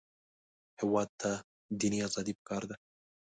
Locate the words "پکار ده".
2.39-2.75